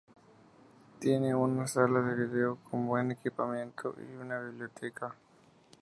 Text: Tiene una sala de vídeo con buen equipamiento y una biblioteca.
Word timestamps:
Tiene 0.97 1.35
una 1.35 1.67
sala 1.67 2.01
de 2.01 2.15
vídeo 2.25 2.57
con 2.71 2.87
buen 2.87 3.11
equipamiento 3.11 3.93
y 3.99 4.15
una 4.15 4.39
biblioteca. 4.39 5.13